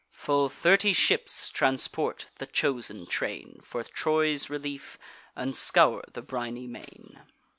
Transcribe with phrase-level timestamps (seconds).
[0.13, 4.97] Full thirty ships transport the chosen train For Troy's relief,
[5.35, 7.21] and scour the briny main.